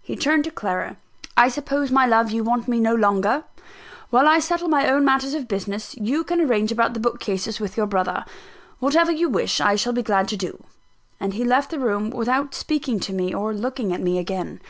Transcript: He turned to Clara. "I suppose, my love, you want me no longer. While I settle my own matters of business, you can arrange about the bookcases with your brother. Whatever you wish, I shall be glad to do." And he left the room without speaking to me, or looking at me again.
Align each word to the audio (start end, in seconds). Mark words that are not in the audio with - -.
He 0.00 0.14
turned 0.14 0.44
to 0.44 0.52
Clara. 0.52 0.98
"I 1.36 1.48
suppose, 1.48 1.90
my 1.90 2.06
love, 2.06 2.30
you 2.30 2.44
want 2.44 2.68
me 2.68 2.78
no 2.78 2.94
longer. 2.94 3.42
While 4.08 4.28
I 4.28 4.38
settle 4.38 4.68
my 4.68 4.88
own 4.88 5.04
matters 5.04 5.34
of 5.34 5.48
business, 5.48 5.96
you 5.96 6.22
can 6.22 6.40
arrange 6.40 6.70
about 6.70 6.94
the 6.94 7.00
bookcases 7.00 7.58
with 7.58 7.76
your 7.76 7.86
brother. 7.88 8.24
Whatever 8.78 9.10
you 9.10 9.28
wish, 9.28 9.60
I 9.60 9.74
shall 9.74 9.92
be 9.92 10.00
glad 10.04 10.28
to 10.28 10.36
do." 10.36 10.62
And 11.18 11.34
he 11.34 11.42
left 11.42 11.72
the 11.72 11.80
room 11.80 12.10
without 12.10 12.54
speaking 12.54 13.00
to 13.00 13.12
me, 13.12 13.34
or 13.34 13.52
looking 13.52 13.92
at 13.92 14.00
me 14.00 14.20
again. 14.20 14.60